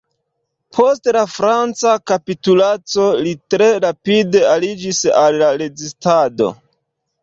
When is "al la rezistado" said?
5.25-6.55